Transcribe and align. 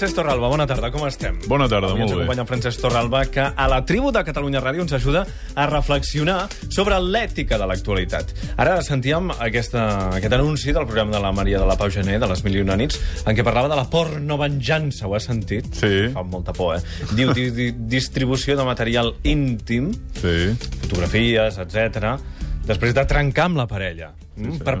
Francesc 0.00 0.16
Torralba, 0.16 0.48
bona 0.48 0.64
tarda, 0.64 0.88
com 0.88 1.02
estem? 1.04 1.34
Bona 1.44 1.66
tarda, 1.68 1.90
Avui 1.92 2.00
ens 2.00 2.08
molt 2.08 2.14
bé. 2.14 2.22
acompanya 2.24 2.46
Francesc 2.48 2.80
Torralba, 2.80 3.18
que 3.28 3.42
a 3.44 3.66
la 3.68 3.82
tribu 3.84 4.08
de 4.10 4.22
Catalunya 4.24 4.62
Ràdio 4.64 4.80
ens 4.80 4.94
ajuda 4.96 5.26
a 5.52 5.66
reflexionar 5.68 6.46
sobre 6.72 6.96
l'ètica 7.04 7.58
de 7.60 7.66
l'actualitat. 7.68 8.32
Ara 8.56 8.78
sentíem 8.80 9.28
aquesta, 9.34 9.82
aquest 10.16 10.32
anunci 10.32 10.72
del 10.72 10.86
programa 10.88 11.12
de 11.12 11.20
la 11.20 11.32
Maria 11.36 11.60
de 11.60 11.66
la 11.68 11.76
Pau 11.76 11.92
Gené, 11.92 12.16
de 12.18 12.30
les 12.32 12.42
Mil 12.46 12.56
i 12.56 12.62
una 12.64 12.78
nits, 12.80 12.96
en 13.26 13.36
què 13.36 13.44
parlava 13.44 13.68
de 13.68 13.76
la 13.76 13.84
porno-venjança, 13.92 15.04
ho 15.04 15.14
has 15.18 15.28
sentit? 15.28 15.68
Sí. 15.76 16.08
Fa 16.16 16.24
molta 16.24 16.56
por, 16.56 16.78
eh? 16.78 16.80
Diu 17.12 17.34
di 17.36 17.50
di 17.50 17.68
distribució 17.92 18.56
de 18.56 18.64
material 18.64 19.12
íntim, 19.22 19.92
Sí. 20.16 20.56
fotografies, 20.80 21.58
etc. 21.60 22.16
després 22.64 22.94
de 22.96 23.04
trencar 23.04 23.50
amb 23.50 23.58
la 23.58 23.66
parella, 23.66 24.14
mm, 24.36 24.52
sí, 24.52 24.64
per 24.64 24.78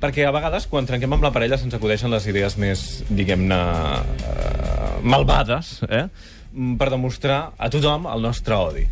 Perquè 0.00 0.26
a 0.28 0.32
vegades, 0.34 0.66
quan 0.68 0.84
trenquem 0.88 1.14
amb 1.16 1.24
la 1.24 1.32
parella, 1.32 1.56
se'ns 1.56 1.74
acudeixen 1.76 2.12
les 2.12 2.26
idees 2.28 2.58
més, 2.60 2.82
diguem-ne, 3.08 3.60
eh, 4.28 4.90
malvades, 5.02 5.78
eh? 5.88 6.06
Mm, 6.52 6.76
per 6.80 6.90
demostrar 6.92 7.52
a 7.56 7.70
tothom 7.72 8.08
el 8.12 8.24
nostre 8.24 8.56
odi. 8.56 8.84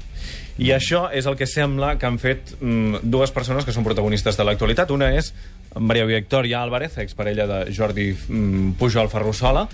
I 0.65 0.71
això 0.71 1.09
és 1.13 1.27
el 1.27 1.37
que 1.37 1.49
sembla 1.51 1.97
que 1.99 2.07
han 2.07 2.17
fet 2.23 2.55
mm, 2.61 3.03
dues 3.03 3.33
persones 3.35 3.67
que 3.67 3.75
són 3.75 3.85
protagonistes 3.85 4.39
de 4.39 4.47
l'actualitat. 4.47 4.93
Una 4.95 5.11
és 5.17 5.33
Maria 5.77 6.07
Victòria 6.07 6.63
Álvarez, 6.63 6.99
exparella 7.03 7.49
de 7.51 7.61
Jordi 7.75 8.13
mm, 8.15 8.77
Pujol 8.79 9.11
Ferrusola, 9.11 9.67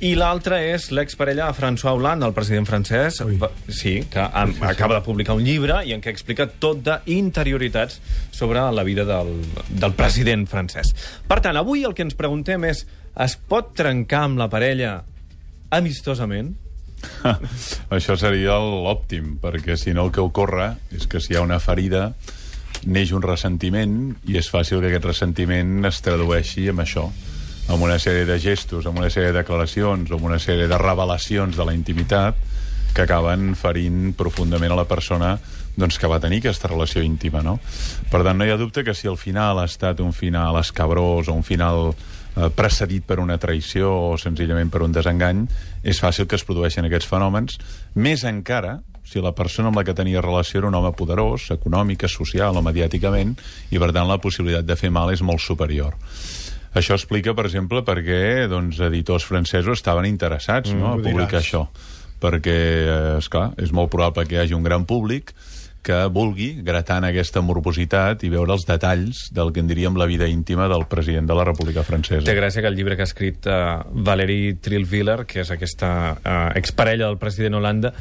i 0.00 0.14
l'altra 0.18 0.58
és 0.66 0.88
l'exparella 0.92 1.46
de 1.46 1.54
François 1.56 1.94
Hollande, 1.94 2.26
el 2.26 2.34
president 2.34 2.66
francès, 2.66 3.20
va- 3.40 3.50
sí, 3.68 4.02
que 4.10 4.18
ha, 4.20 4.42
acaba 4.68 4.96
de 4.98 5.04
publicar 5.06 5.36
un 5.38 5.44
llibre 5.46 5.78
i 5.86 5.92
en 5.94 6.02
què 6.02 6.10
explica 6.10 6.48
tot 6.48 6.82
d'interioritats 6.84 8.00
sobre 8.34 8.60
la 8.74 8.82
vida 8.84 9.04
del, 9.08 9.30
del 9.70 9.92
president 9.94 10.46
francès. 10.50 10.90
Per 11.28 11.40
tant, 11.40 11.56
avui 11.56 11.84
el 11.86 11.94
que 11.94 12.02
ens 12.04 12.14
preguntem 12.18 12.64
és 12.68 12.84
es 13.14 13.36
pot 13.38 13.72
trencar 13.78 14.24
amb 14.26 14.38
la 14.42 14.48
parella 14.50 15.04
amistosament? 15.70 16.54
Això 17.94 18.16
seria 18.18 18.56
l'òptim, 18.60 19.36
perquè 19.42 19.76
si 19.80 19.92
no 19.94 20.06
el 20.08 20.12
que 20.14 20.24
ocorre 20.24 20.72
és 20.94 21.06
que 21.06 21.20
si 21.20 21.32
hi 21.34 21.36
ha 21.38 21.44
una 21.44 21.60
ferida 21.60 22.12
neix 22.84 23.12
un 23.16 23.22
ressentiment 23.24 24.14
i 24.28 24.36
és 24.40 24.48
fàcil 24.52 24.80
que 24.82 24.90
aquest 24.90 25.06
ressentiment 25.08 25.84
es 25.88 26.00
tradueixi 26.04 26.66
amb 26.72 26.82
això, 26.84 27.06
amb 27.68 27.82
una 27.82 27.98
sèrie 27.98 28.26
de 28.28 28.38
gestos, 28.40 28.86
amb 28.86 29.00
una 29.00 29.10
sèrie 29.10 29.32
de 29.32 29.40
declaracions, 29.40 30.10
amb 30.12 30.24
una 30.24 30.38
sèrie 30.38 30.68
de 30.68 30.78
revelacions 30.78 31.56
de 31.56 31.64
la 31.64 31.74
intimitat 31.74 32.36
que 32.94 33.02
acaben 33.02 33.54
ferint 33.58 34.12
profundament 34.14 34.72
a 34.72 34.78
la 34.78 34.86
persona 34.86 35.34
doncs, 35.76 35.98
que 35.98 36.10
va 36.10 36.20
tenir 36.22 36.38
aquesta 36.42 36.70
relació 36.70 37.02
íntima. 37.02 37.42
No? 37.42 37.58
Per 38.10 38.22
tant, 38.22 38.38
no 38.38 38.46
hi 38.46 38.52
ha 38.54 38.60
dubte 38.60 38.84
que 38.86 38.94
si 38.94 39.08
el 39.10 39.18
final 39.18 39.58
ha 39.58 39.66
estat 39.66 40.00
un 40.00 40.12
final 40.14 40.60
escabrós 40.60 41.28
o 41.28 41.34
un 41.34 41.42
final 41.42 41.90
eh, 41.90 42.48
precedit 42.54 43.04
per 43.06 43.18
una 43.18 43.40
traïció 43.42 43.90
o 44.12 44.16
senzillament 44.20 44.70
per 44.70 44.84
un 44.86 44.94
desengany, 44.94 45.44
és 45.82 46.00
fàcil 46.00 46.30
que 46.30 46.38
es 46.38 46.46
produeixin 46.46 46.86
aquests 46.86 47.10
fenòmens, 47.10 47.58
més 47.94 48.22
encara 48.28 48.78
si 49.04 49.20
la 49.20 49.34
persona 49.36 49.68
amb 49.68 49.76
la 49.76 49.84
que 49.84 49.92
tenia 49.94 50.22
relació 50.22 50.62
era 50.62 50.70
un 50.70 50.78
home 50.78 50.94
poderós, 50.96 51.50
econòmica, 51.52 52.08
social 52.08 52.56
o 52.56 52.62
mediàticament, 52.64 53.34
i 53.70 53.82
per 53.82 53.90
tant 53.92 54.08
la 54.08 54.20
possibilitat 54.22 54.64
de 54.64 54.78
fer 54.80 54.90
mal 54.94 55.12
és 55.12 55.22
molt 55.22 55.42
superior. 55.44 55.98
Això 56.74 56.96
explica, 56.98 57.34
per 57.34 57.46
exemple, 57.46 57.84
perquè 57.86 58.48
doncs, 58.50 58.80
editors 58.82 59.24
francesos 59.24 59.78
estaven 59.78 60.08
interessats 60.10 60.72
Mm, 60.72 60.80
no, 60.80 60.86
a 60.86 60.94
ho 60.94 61.00
diràs. 61.00 61.12
publicar 61.12 61.40
això. 61.40 61.66
Perquè, 62.20 62.56
eh, 62.56 63.18
esclar, 63.18 63.52
és 63.58 63.72
molt 63.72 63.90
probable 63.90 64.26
que 64.26 64.36
hi 64.36 64.38
hagi 64.38 64.54
un 64.54 64.64
gran 64.64 64.86
públic 64.86 65.34
que 65.84 66.06
vulgui 66.08 66.62
gratar 66.64 66.96
en 67.02 67.04
aquesta 67.10 67.42
morbositat 67.44 68.24
i 68.24 68.30
veure 68.32 68.54
els 68.56 68.64
detalls 68.64 69.28
del 69.36 69.52
que 69.52 69.60
en 69.60 69.68
diríem 69.68 69.98
la 70.00 70.06
vida 70.08 70.26
íntima 70.26 70.66
del 70.72 70.86
president 70.88 71.28
de 71.28 71.36
la 71.36 71.44
República 71.44 71.84
Francesa. 71.84 72.24
Té 72.24 72.34
gràcia 72.34 72.64
que 72.64 72.70
el 72.72 72.78
llibre 72.78 72.96
que 72.96 73.04
ha 73.04 73.10
escrit 73.10 73.44
uh, 73.46 73.84
Valérie 73.92 74.56
Trilviller, 74.64 75.26
que 75.28 75.42
és 75.44 75.52
aquesta 75.52 75.90
uh, 76.16 76.48
exparella 76.56 77.10
del 77.10 77.20
president 77.20 77.60
Holanda, 77.60 77.92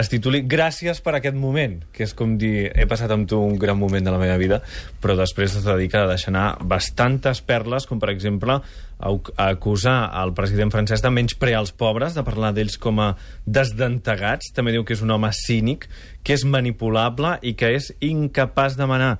es 0.00 0.08
tituli 0.08 0.42
Gràcies 0.48 1.02
per 1.04 1.14
aquest 1.18 1.36
moment, 1.36 1.76
que 1.92 2.06
és 2.06 2.14
com 2.16 2.36
dir 2.40 2.70
he 2.70 2.86
passat 2.88 3.12
amb 3.12 3.28
tu 3.28 3.38
un 3.42 3.58
gran 3.60 3.76
moment 3.78 4.04
de 4.04 4.14
la 4.14 4.20
meva 4.20 4.38
vida, 4.40 4.62
però 5.02 5.16
després 5.18 5.56
es 5.58 5.66
dedica 5.66 6.02
a 6.02 6.08
deixar 6.10 6.32
anar 6.32 6.46
bastantes 6.68 7.42
perles, 7.44 7.86
com 7.88 8.00
per 8.00 8.12
exemple 8.12 8.56
a, 8.56 9.12
acusar 9.44 9.96
el 10.22 10.34
president 10.38 10.72
francès 10.72 11.04
de 11.04 11.12
menysprear 11.12 11.60
els 11.60 11.74
pobres, 11.76 12.16
de 12.16 12.24
parlar 12.24 12.54
d'ells 12.56 12.78
com 12.80 13.02
a 13.04 13.12
desdentegats, 13.44 14.52
també 14.56 14.72
diu 14.72 14.86
que 14.88 14.96
és 14.96 15.04
un 15.04 15.12
home 15.12 15.32
cínic, 15.36 15.88
que 16.24 16.36
és 16.38 16.46
manipulable 16.48 17.36
i 17.42 17.56
que 17.58 17.74
és 17.76 17.92
incapaç 18.00 18.78
de 18.80 18.88
manar. 18.88 19.16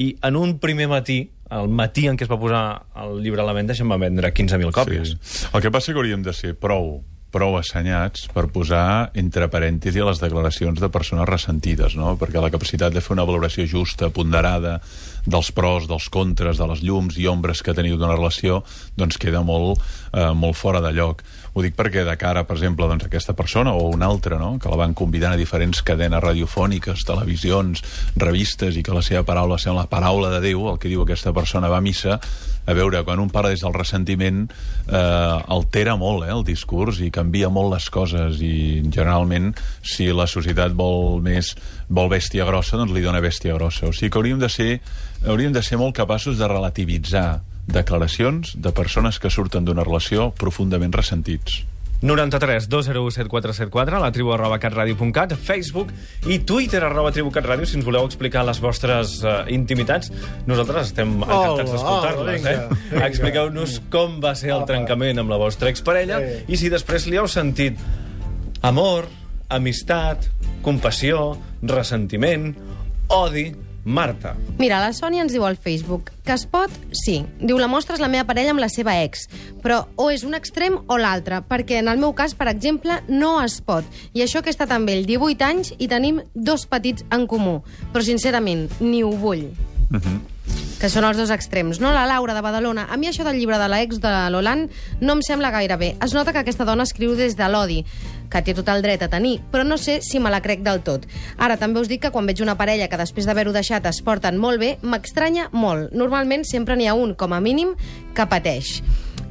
I 0.00 0.14
en 0.24 0.36
un 0.36 0.58
primer 0.60 0.88
matí, 0.90 1.22
el 1.50 1.72
matí 1.72 2.06
en 2.08 2.16
què 2.16 2.26
es 2.26 2.30
va 2.30 2.38
posar 2.40 2.64
el 3.02 3.22
llibre 3.24 3.42
a 3.42 3.48
la 3.48 3.56
venda, 3.56 3.74
se'n 3.74 3.88
va 3.90 3.98
vendre 4.00 4.32
15.000 4.32 4.76
còpies. 4.76 5.16
Sí. 5.16 5.48
El 5.52 5.64
que 5.64 5.72
passa 5.72 5.92
que 5.92 5.98
hauríem 5.98 6.22
de 6.24 6.36
ser 6.36 6.54
prou 6.60 7.00
prou 7.30 7.56
assenyats 7.58 8.26
per 8.34 8.48
posar 8.52 9.10
entre 9.18 9.48
parèntesi 9.52 10.02
les 10.04 10.20
declaracions 10.22 10.80
de 10.82 10.90
persones 10.92 11.28
ressentides, 11.28 11.96
no? 11.98 12.16
perquè 12.20 12.42
la 12.42 12.50
capacitat 12.52 12.94
de 12.94 13.02
fer 13.04 13.14
una 13.16 13.26
valoració 13.28 13.66
justa, 13.70 14.10
ponderada, 14.14 14.80
dels 15.26 15.50
pros, 15.52 15.88
dels 15.90 16.08
contres, 16.12 16.58
de 16.58 16.68
les 16.70 16.82
llums 16.86 17.18
i 17.18 17.26
ombres 17.30 17.62
que 17.62 17.74
teniu 17.76 17.98
d'una 17.98 18.16
relació, 18.16 18.62
doncs 18.96 19.18
queda 19.20 19.42
molt, 19.42 19.80
eh, 20.12 20.32
molt 20.34 20.56
fora 20.56 20.80
de 20.80 20.92
lloc. 20.96 21.22
Ho 21.52 21.64
dic 21.64 21.74
perquè 21.74 22.04
de 22.06 22.14
cara, 22.16 22.44
per 22.46 22.56
exemple, 22.56 22.86
doncs, 22.86 23.04
a 23.04 23.10
aquesta 23.10 23.34
persona 23.34 23.72
o 23.74 23.88
una 23.90 24.06
altra, 24.06 24.38
no? 24.38 24.58
que 24.58 24.70
la 24.70 24.78
van 24.78 24.94
convidant 24.94 25.34
a 25.34 25.40
diferents 25.40 25.82
cadenes 25.82 26.22
radiofòniques, 26.22 27.04
televisions, 27.04 27.82
revistes, 28.16 28.76
i 28.76 28.84
que 28.86 28.94
la 28.94 29.02
seva 29.02 29.24
paraula 29.26 29.58
sembla 29.58 29.82
la 29.82 29.90
paraula 29.90 30.30
de 30.30 30.40
Déu, 30.44 30.68
el 30.70 30.78
que 30.78 30.88
diu 30.88 31.02
aquesta 31.02 31.32
persona 31.34 31.68
va 31.68 31.78
a 31.78 31.84
missa, 31.84 32.20
a 32.66 32.74
veure, 32.76 33.02
quan 33.02 33.18
un 33.18 33.30
parla 33.32 33.50
des 33.50 33.64
del 33.64 33.74
ressentiment 33.74 34.44
eh, 34.46 34.96
altera 35.56 35.96
molt 35.98 36.26
eh, 36.26 36.30
el 36.30 36.44
discurs 36.46 37.00
i 37.02 37.10
canvia 37.10 37.48
molt 37.50 37.74
les 37.74 37.88
coses 37.90 38.40
i 38.44 38.82
generalment 38.86 39.50
si 39.82 40.10
la 40.14 40.28
societat 40.30 40.76
vol 40.76 41.18
més 41.24 41.54
vol 41.90 42.10
bèstia 42.12 42.46
grossa, 42.46 42.78
doncs 42.78 42.94
li 42.94 43.02
dona 43.02 43.22
bèstia 43.24 43.56
grossa. 43.56 43.88
O 43.88 43.94
sigui 43.96 44.12
que 44.12 44.20
hauríem 44.20 44.38
de 44.38 44.50
ser, 44.52 44.70
hauríem 45.26 45.52
de 45.52 45.62
ser 45.62 45.78
molt 45.78 45.96
capaços 45.96 46.38
de 46.38 46.48
relativitzar 46.48 47.42
declaracions 47.70 48.54
de 48.58 48.72
persones 48.72 49.18
que 49.22 49.30
surten 49.30 49.64
d'una 49.64 49.84
relació 49.84 50.30
profundament 50.34 50.92
ressentits. 50.96 51.64
93 52.00 52.64
201 52.72 53.10
7474, 53.12 53.98
la 54.00 54.08
tribu 54.10 54.32
arroba 54.32 54.56
catradio.cat, 54.58 55.34
Facebook 55.36 55.90
i 56.32 56.38
Twitter 56.48 56.80
arroba 56.82 57.12
tribucatradio, 57.12 57.66
si 57.68 57.76
ens 57.76 57.84
voleu 57.84 58.06
explicar 58.08 58.40
les 58.48 58.56
vostres 58.64 59.18
uh, 59.20 59.42
intimitats. 59.52 60.08
Nosaltres 60.48 60.88
estem 60.94 61.12
encantats 61.20 61.74
d'escoltar-les. 61.74 62.46
eh? 62.48 63.04
Expliqueu-nos 63.04 63.82
com 63.92 64.16
va 64.24 64.32
ser 64.34 64.54
el 64.56 64.64
trencament 64.64 65.20
amb 65.20 65.28
la 65.30 65.36
vostra 65.36 65.68
exparella 65.68 66.22
Sí. 66.24 66.40
i 66.48 66.56
si 66.56 66.72
després 66.72 67.04
li 67.06 67.20
heu 67.20 67.28
sentit 67.28 67.76
amor, 68.62 69.04
amistat, 69.52 70.30
compassió, 70.64 71.36
ressentiment, 71.62 72.54
odi... 73.12 73.50
Marta. 73.84 74.34
Mira, 74.58 74.80
la 74.80 74.92
Sònia 74.92 75.22
ens 75.24 75.32
diu 75.32 75.44
al 75.46 75.56
Facebook 75.56 76.10
que 76.24 76.34
es 76.36 76.44
pot, 76.46 76.70
sí. 76.92 77.20
Diu, 77.40 77.58
la 77.58 77.68
mostra 77.70 77.96
és 77.96 78.02
la 78.02 78.10
meva 78.12 78.26
parella 78.28 78.52
amb 78.54 78.60
la 78.62 78.68
seva 78.68 78.98
ex, 79.02 79.26
però 79.64 79.86
o 79.96 80.10
és 80.12 80.24
un 80.26 80.36
extrem 80.36 80.76
o 80.86 80.98
l'altre, 81.00 81.40
perquè 81.48 81.80
en 81.80 81.88
el 81.88 81.98
meu 81.98 82.12
cas, 82.14 82.34
per 82.34 82.48
exemple, 82.52 83.00
no 83.08 83.38
es 83.42 83.60
pot. 83.64 83.84
I 84.12 84.22
això 84.22 84.42
que 84.42 84.52
he 84.52 84.54
estat 84.54 84.70
amb 84.76 84.88
ell 84.92 85.06
18 85.08 85.46
anys 85.46 85.72
i 85.78 85.88
tenim 85.88 86.20
dos 86.34 86.66
petits 86.70 87.06
en 87.10 87.26
comú. 87.26 87.62
Però, 87.92 88.04
sincerament, 88.04 88.68
ni 88.80 89.02
ho 89.02 89.10
vull. 89.10 89.48
que 90.80 90.88
són 90.88 91.04
els 91.04 91.18
dos 91.18 91.28
extrems, 91.28 91.78
no? 91.78 91.90
La 91.92 92.06
Laura, 92.08 92.32
de 92.32 92.40
Badalona. 92.40 92.86
A 92.88 92.96
mi 92.96 93.06
això 93.10 93.20
del 93.26 93.36
llibre 93.36 93.58
de 93.60 93.66
l'ex 93.68 93.98
de 94.00 94.12
l'Holand 94.32 94.70
no 95.02 95.12
em 95.12 95.20
sembla 95.20 95.50
gaire 95.52 95.76
bé. 95.76 95.90
Es 96.00 96.14
nota 96.16 96.32
que 96.32 96.40
aquesta 96.40 96.64
dona 96.64 96.86
escriu 96.88 97.12
des 97.18 97.36
de 97.36 97.48
l'odi, 97.52 97.82
que 98.30 98.42
té 98.46 98.54
tot 98.56 98.70
el 98.72 98.84
dret 98.84 99.02
a 99.02 99.10
tenir, 99.12 99.40
però 99.52 99.66
no 99.66 99.78
sé 99.80 99.98
si 100.06 100.20
me 100.22 100.30
la 100.32 100.40
crec 100.44 100.64
del 100.66 100.80
tot. 100.86 101.06
Ara, 101.38 101.58
també 101.60 101.82
us 101.82 101.90
dic 101.90 102.04
que 102.06 102.12
quan 102.14 102.28
veig 102.30 102.42
una 102.44 102.56
parella 102.56 102.88
que 102.88 103.00
després 103.00 103.26
d'haver-ho 103.28 103.52
deixat 103.56 103.86
es 103.90 104.00
porten 104.06 104.38
molt 104.40 104.62
bé, 104.62 104.76
m'estranya 104.82 105.50
molt. 105.52 105.92
Normalment 105.92 106.46
sempre 106.48 106.78
n'hi 106.78 106.88
ha 106.88 106.96
un, 106.96 107.16
com 107.18 107.34
a 107.34 107.42
mínim, 107.42 107.74
que 108.14 108.26
pateix. 108.30 108.78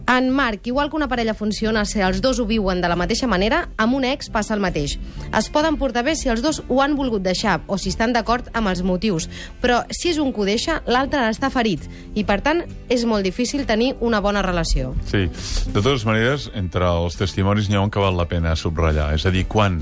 En 0.09 0.31
Marc, 0.31 0.65
igual 0.65 0.89
que 0.89 0.95
una 0.95 1.07
parella 1.07 1.35
funciona 1.37 1.83
si 1.85 1.99
els 2.01 2.17
dos 2.17 2.39
ho 2.41 2.45
viuen 2.49 2.79
de 2.81 2.89
la 2.89 2.95
mateixa 2.97 3.27
manera, 3.29 3.59
amb 3.77 3.93
un 3.93 4.07
ex 4.09 4.31
passa 4.33 4.55
el 4.55 4.63
mateix. 4.63 4.95
Es 5.37 5.49
poden 5.53 5.77
portar 5.77 6.01
bé 6.07 6.15
si 6.17 6.31
els 6.33 6.41
dos 6.41 6.63
ho 6.65 6.79
han 6.81 6.95
volgut 6.97 7.21
deixar 7.21 7.59
o 7.67 7.77
si 7.77 7.93
estan 7.93 8.15
d'acord 8.15 8.49
amb 8.57 8.71
els 8.71 8.81
motius, 8.81 9.29
però 9.61 9.83
si 9.93 10.09
és 10.09 10.17
un 10.17 10.33
que 10.33 10.41
ho 10.41 10.47
deixa, 10.49 10.79
l'altre 10.89 11.27
està 11.29 11.51
ferit 11.53 11.85
i, 12.15 12.23
per 12.25 12.39
tant, 12.41 12.63
és 12.89 13.05
molt 13.05 13.21
difícil 13.21 13.67
tenir 13.69 13.91
una 14.01 14.17
bona 14.17 14.41
relació. 14.41 14.95
Sí. 15.05 15.27
De 15.29 15.77
totes 15.77 16.07
maneres, 16.09 16.49
entre 16.57 16.89
els 16.89 17.19
testimonis 17.19 17.69
n'hi 17.69 17.77
ha 17.77 17.85
un 17.85 17.93
que 17.93 18.01
val 18.01 18.17
la 18.17 18.25
pena 18.25 18.57
subratllar. 18.57 19.11
És 19.13 19.29
a 19.29 19.35
dir, 19.35 19.45
quan 19.45 19.77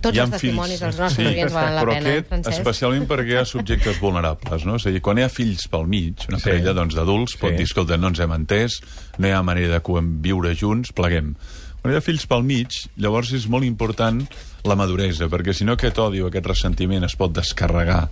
Tots 0.00 0.18
els 0.18 0.30
testimonis 0.30 0.78
fills... 0.78 0.80
dels 0.80 0.98
nostres 0.98 1.28
clients 1.28 1.52
valen 1.52 1.74
la 1.74 1.82
però 1.84 1.94
pena, 1.94 2.08
aquest, 2.10 2.28
Francesc. 2.28 2.58
especialment 2.58 3.06
perquè 3.10 3.32
hi 3.34 3.36
ha 3.40 3.44
subjectes 3.44 4.00
vulnerables, 4.00 4.64
no? 4.66 4.76
És 4.76 4.86
a 4.86 4.90
dir, 4.94 5.00
quan 5.04 5.18
hi 5.18 5.22
ha 5.26 5.28
fills 5.28 5.66
pel 5.68 5.86
mig, 5.86 6.24
una 6.28 6.38
Sí. 6.38 6.44
parella 6.48 6.72
doncs, 6.72 6.94
d'adults 6.94 7.36
pot 7.36 7.50
Sí. 7.50 7.56
dir, 7.56 7.64
escolta, 7.68 7.96
no 7.96 8.08
ens 8.08 8.20
hem 8.20 8.32
entès, 8.32 8.80
no 9.18 9.28
hi 9.28 9.32
ha 9.32 9.42
manera 9.42 9.78
de 9.80 9.82
viure 10.22 10.54
junts, 10.56 10.92
pleguem. 10.92 11.34
Quan 11.82 11.94
hi 11.94 11.96
ha 11.96 12.00
fills 12.04 12.26
pel 12.26 12.42
mig, 12.44 12.68
llavors 12.96 13.32
és 13.32 13.46
molt 13.48 13.64
important 13.64 14.26
la 14.64 14.76
maduresa, 14.76 15.28
perquè 15.28 15.54
si 15.54 15.64
no 15.64 15.72
aquest 15.72 15.98
odi 15.98 16.20
o 16.20 16.26
aquest 16.28 16.46
ressentiment 16.46 17.04
es 17.04 17.16
pot 17.16 17.32
descarregar 17.32 18.08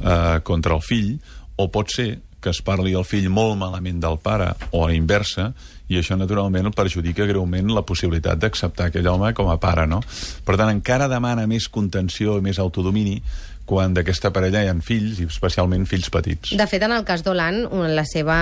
eh, 0.00 0.40
contra 0.44 0.74
el 0.74 0.82
fill, 0.82 1.18
o 1.56 1.70
pot 1.70 1.90
ser 1.90 2.20
que 2.40 2.52
es 2.54 2.60
parli 2.62 2.94
el 2.94 3.06
fill 3.08 3.28
molt 3.32 3.58
malament 3.58 4.00
del 4.02 4.18
pare 4.22 4.52
o 4.70 4.84
a 4.84 4.90
la 4.90 4.96
inversa, 4.96 5.52
i 5.88 5.96
això 5.98 6.18
naturalment 6.20 6.68
el 6.68 6.76
perjudica 6.76 7.26
greument 7.26 7.72
la 7.72 7.84
possibilitat 7.88 8.40
d'acceptar 8.42 8.90
aquell 8.90 9.08
home 9.08 9.32
com 9.34 9.48
a 9.50 9.56
pare, 9.60 9.86
no? 9.88 10.02
Per 10.44 10.56
tant, 10.56 10.70
encara 10.70 11.08
demana 11.08 11.46
més 11.48 11.68
contenció 11.72 12.36
i 12.38 12.44
més 12.44 12.60
autodomini 12.60 13.22
quan 13.68 13.92
d'aquesta 13.96 14.32
parella 14.32 14.62
hi 14.64 14.68
ha 14.70 14.76
fills, 14.84 15.20
i 15.20 15.28
especialment 15.28 15.84
fills 15.88 16.08
petits. 16.12 16.54
De 16.56 16.68
fet, 16.68 16.84
en 16.84 16.94
el 16.96 17.04
cas 17.08 17.24
d'Holan, 17.24 17.66
la 17.92 18.04
seva 18.08 18.38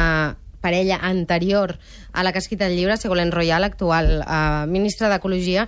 parella 0.62 0.98
anterior 1.02 1.76
a 2.12 2.22
la 2.24 2.32
que 2.32 2.40
ha 2.40 2.44
escrit 2.44 2.62
el 2.66 2.74
llibre, 2.74 2.96
Segolèn 2.98 3.30
Royal, 3.34 3.66
actual 3.66 4.22
eh, 4.22 4.66
ministra 4.70 5.10
d'Ecologia, 5.12 5.66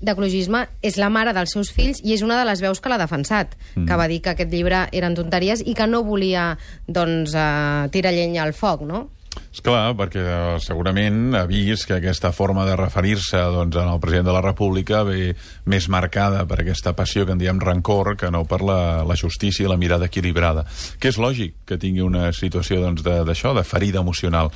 d'ecologisme 0.00 0.64
és 0.82 0.98
la 1.00 1.10
mare 1.12 1.34
dels 1.36 1.52
seus 1.54 1.70
fills 1.74 2.00
i 2.04 2.14
és 2.16 2.24
una 2.26 2.38
de 2.40 2.48
les 2.48 2.60
veus 2.64 2.80
que 2.80 2.92
l'ha 2.92 3.00
defensat, 3.00 3.56
mm. 3.74 3.86
que 3.86 4.00
va 4.00 4.08
dir 4.10 4.20
que 4.24 4.34
aquest 4.34 4.52
llibre 4.52 4.86
eren 4.96 5.16
tonteries 5.18 5.64
i 5.64 5.76
que 5.76 5.88
no 5.88 6.02
volia 6.06 6.52
doncs, 6.88 7.36
eh, 7.36 7.88
tirar 7.92 8.14
llenya 8.16 8.44
al 8.44 8.56
foc, 8.56 8.86
no? 8.88 9.08
És 9.50 9.62
clar, 9.66 9.94
perquè 9.98 10.22
eh, 10.22 10.58
segurament 10.62 11.34
ha 11.38 11.44
vist 11.46 11.86
que 11.86 11.96
aquesta 11.96 12.30
forma 12.34 12.64
de 12.66 12.76
referir-se 12.78 13.40
doncs, 13.54 13.78
al 13.78 14.02
president 14.02 14.28
de 14.28 14.34
la 14.34 14.42
República 14.44 15.02
ve 15.06 15.34
més 15.70 15.88
marcada 15.90 16.44
per 16.50 16.60
aquesta 16.60 16.94
passió 16.98 17.26
que 17.26 17.34
en 17.34 17.42
diem 17.42 17.62
rancor 17.62 18.16
que 18.18 18.30
no 18.30 18.44
per 18.50 18.60
la, 18.66 18.80
la 19.06 19.18
justícia 19.18 19.66
i 19.66 19.70
la 19.70 19.78
mirada 19.78 20.06
equilibrada. 20.10 20.66
Que 21.02 21.10
és 21.10 21.18
lògic 21.18 21.64
que 21.66 21.78
tingui 21.82 22.06
una 22.06 22.30
situació 22.34 22.78
doncs, 22.82 23.02
d'això, 23.06 23.54
de, 23.54 23.62
de 23.62 23.66
ferida 23.66 24.02
emocional 24.02 24.50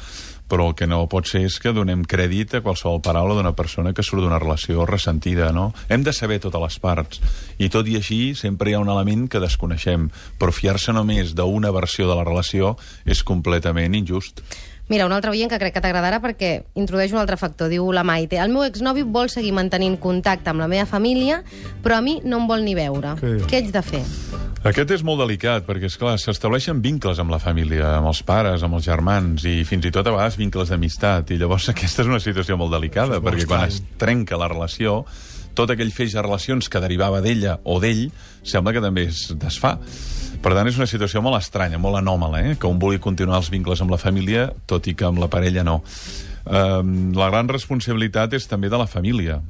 però 0.49 0.69
el 0.71 0.75
que 0.79 0.89
no 0.91 1.05
pot 1.11 1.29
ser 1.31 1.45
és 1.49 1.57
que 1.63 1.73
donem 1.77 2.05
crèdit 2.05 2.59
a 2.59 2.63
qualsevol 2.65 3.01
paraula 3.05 3.37
d'una 3.39 3.55
persona 3.57 3.95
que 3.95 4.05
surt 4.05 4.23
d'una 4.25 4.41
relació 4.43 4.85
ressentida, 4.89 5.51
no? 5.53 5.73
Hem 5.89 6.05
de 6.05 6.13
saber 6.13 6.41
totes 6.43 6.63
les 6.63 6.79
parts, 6.83 7.23
i 7.59 7.71
tot 7.73 7.89
i 7.89 7.97
així 8.01 8.21
sempre 8.39 8.71
hi 8.71 8.77
ha 8.77 8.83
un 8.83 8.93
element 8.93 9.27
que 9.31 9.43
desconeixem, 9.43 10.11
però 10.39 10.53
fiar-se 10.53 10.93
només 10.93 11.35
d'una 11.35 11.73
versió 11.75 12.09
de 12.11 12.19
la 12.19 12.29
relació 12.29 12.77
és 13.05 13.25
completament 13.25 13.97
injust. 13.97 14.45
Mira, 14.89 15.07
un 15.07 15.15
altre 15.17 15.33
oient 15.33 15.49
que 15.49 15.57
crec 15.57 15.73
que 15.73 15.81
t'agradarà 15.81 16.19
perquè 16.21 16.59
introdueix 16.77 17.15
un 17.15 17.23
altre 17.23 17.39
factor. 17.41 17.71
Diu 17.73 17.87
la 17.97 18.05
Maite, 18.05 18.37
el 18.37 18.53
meu 18.53 18.67
exnovi 18.67 19.01
vol 19.01 19.33
seguir 19.33 19.55
mantenint 19.57 19.97
contacte 19.97 20.53
amb 20.53 20.61
la 20.61 20.69
meva 20.69 20.85
família, 20.85 21.41
però 21.83 21.97
a 21.99 22.05
mi 22.05 22.19
no 22.25 22.43
em 22.43 22.51
vol 22.51 22.67
ni 22.69 22.77
veure. 22.77 23.17
Sí. 23.23 23.39
Què 23.49 23.63
haig 23.63 23.73
de 23.73 23.85
fer? 23.87 24.05
Aquest 24.65 24.95
és 24.95 25.03
molt 25.05 25.21
delicat, 25.21 25.67
perquè, 25.67 25.91
és 25.91 25.99
clar 26.01 26.15
s'estableixen 26.17 26.79
vincles 26.81 27.19
amb 27.21 27.35
la 27.35 27.37
família, 27.37 27.99
amb 27.99 28.09
els 28.09 28.23
pares, 28.25 28.63
amb 28.65 28.79
els 28.79 28.87
germans, 28.87 29.43
i 29.45 29.59
fins 29.69 29.85
i 29.85 29.91
tot 29.93 30.09
a 30.09 30.15
vegades 30.15 30.39
vincles 30.41 30.71
d'amistat, 30.73 31.35
i 31.35 31.37
llavors 31.37 31.67
aquesta 31.75 32.01
és 32.01 32.09
una 32.09 32.21
situació 32.23 32.57
molt 32.57 32.73
delicada, 32.73 33.19
molt 33.19 33.27
perquè 33.27 33.45
estrany. 33.45 33.51
quan 33.51 33.69
es 33.69 33.99
trenca 34.01 34.39
la 34.41 34.49
relació, 34.49 35.03
tot 35.55 35.69
aquell 35.69 35.93
feix 35.93 36.17
de 36.17 36.25
relacions 36.25 36.73
que 36.73 36.81
derivava 36.81 37.21
d'ella 37.21 37.59
o 37.69 37.77
d'ell 37.83 38.07
sembla 38.41 38.73
que 38.73 38.81
també 38.81 39.05
es 39.11 39.27
desfà. 39.37 39.75
Per 40.41 40.53
tant, 40.57 40.73
és 40.73 40.81
una 40.81 40.89
situació 40.89 41.21
molt 41.21 41.37
estranya, 41.43 41.77
molt 41.79 42.01
anòmala, 42.01 42.41
eh? 42.41 42.57
que 42.57 42.71
un 42.71 42.81
vulgui 42.81 43.03
continuar 43.05 43.43
els 43.43 43.53
vincles 43.53 43.85
amb 43.85 43.93
la 43.93 44.01
família, 44.01 44.49
tot 44.65 44.89
i 44.89 44.97
que 44.97 45.05
amb 45.05 45.21
la 45.21 45.29
parella 45.29 45.65
no. 45.65 45.83
Um, 46.45 47.13
la 47.17 47.29
gran 47.29 47.53
responsabilitat 47.53 48.33
és 48.41 48.49
també 48.49 48.73
de 48.73 48.81
la 48.81 48.89
família, 48.89 49.43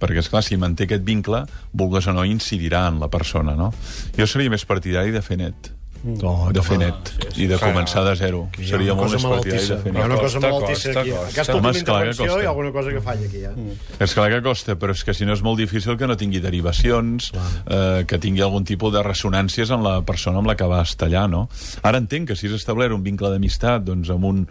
perquè, 0.00 0.24
és 0.24 0.30
clar 0.32 0.44
si 0.46 0.58
manté 0.60 0.88
aquest 0.88 1.04
vincle, 1.06 1.44
vulgues 1.72 2.08
o 2.10 2.16
no, 2.16 2.24
incidirà 2.24 2.86
en 2.90 3.02
la 3.02 3.10
persona, 3.12 3.56
no? 3.58 3.72
Jo 4.16 4.26
seria 4.26 4.52
més 4.52 4.66
partidari 4.68 5.14
de 5.14 5.22
fer 5.24 5.38
net 5.40 5.74
no, 6.02 6.48
de 6.52 6.62
fer 6.64 6.78
net 6.80 7.10
sí, 7.10 7.26
sí. 7.26 7.42
i 7.44 7.46
de 7.50 7.58
començar 7.60 8.02
de 8.06 8.14
zero. 8.16 8.40
Seria 8.56 8.94
molt 8.96 9.12
més 9.12 9.24
partidari 9.26 9.66
de 9.68 9.76
fer 9.82 9.92
net. 9.92 9.98
Hi 9.98 10.02
ha 10.02 10.06
una 10.08 10.20
cosa 10.20 10.40
malaltissa 10.42 10.94
aquí. 10.94 11.12
Aquesta 11.12 11.56
última 11.58 11.72
intervenció 11.76 12.38
hi 12.40 12.46
ha 12.46 12.52
alguna 12.54 12.72
cosa 12.72 12.94
que 12.94 13.02
falla 13.04 13.28
aquí. 13.28 13.42
Ja. 13.44 13.52
Mm. 13.52 13.76
És 14.06 14.14
clar 14.16 14.28
que 14.32 14.40
costa, 14.46 14.76
però 14.80 14.96
és 14.96 15.04
que 15.04 15.14
si 15.16 15.28
no 15.28 15.36
és 15.36 15.44
molt 15.44 15.60
difícil 15.60 15.98
que 16.00 16.08
no 16.08 16.16
tingui 16.20 16.40
derivacions, 16.40 17.30
eh, 17.36 18.06
que 18.08 18.20
tingui 18.22 18.44
algun 18.46 18.64
tipus 18.68 18.94
de 18.96 19.04
ressonàncies 19.04 19.74
en 19.76 19.84
la 19.84 19.98
persona 20.06 20.40
amb 20.40 20.48
la 20.48 20.56
que 20.56 20.70
va 20.70 20.80
estar 20.86 21.10
allà, 21.10 21.26
no? 21.28 21.46
Ara 21.84 22.00
entenc 22.00 22.32
que 22.32 22.38
si 22.38 22.48
has 22.48 22.56
establert 22.56 22.96
un 22.96 23.04
vincle 23.04 23.32
d'amistat 23.34 23.84
doncs, 23.84 24.08
amb 24.14 24.30
un 24.30 24.46